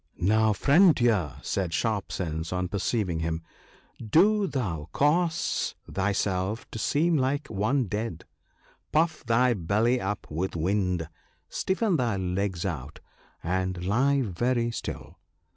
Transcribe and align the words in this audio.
Now, 0.17 0.51
friend 0.51 0.95
Deer," 0.95 1.35
said 1.43 1.75
Sharp 1.75 2.11
sense 2.11 2.51
on 2.51 2.69
perceiving 2.69 3.19
him," 3.19 3.43
do 4.19 4.47
thou 4.47 4.89
cause 4.93 5.75
thyself 5.87 6.67
to 6.71 6.79
seem 6.79 7.17
like 7.17 7.49
one 7.49 7.83
dead: 7.85 8.25
puff 8.91 9.23
thy 9.23 9.53
belly 9.53 10.01
up 10.01 10.25
with 10.31 10.55
wind, 10.55 11.07
stiffen 11.49 11.97
thy 11.97 12.17
legs 12.17 12.65
out, 12.65 12.99
and 13.43 13.85
lie 13.85 14.23
very 14.23 14.71
still. 14.71 15.19